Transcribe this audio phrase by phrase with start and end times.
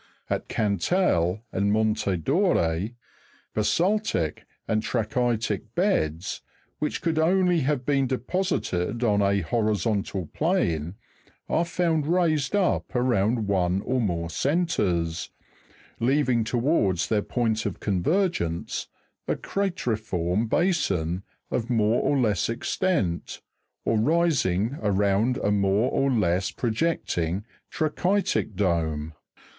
[0.31, 2.89] At Cantal and Monte Dore,
[3.55, 6.41] basa'ltic and tra'chytic beds,
[6.79, 10.95] which could only have been deposited on a horizontal plane,
[11.47, 15.29] are found raised up around one or more centres,
[15.99, 18.87] leaving towards their point of convergence
[19.27, 20.49] a crate'riform.
[20.49, 21.21] basin
[21.51, 23.39] of more or less extent,
[23.85, 29.43] or rising around a more or less pro ^^ jecting tra'chytic dome (fig.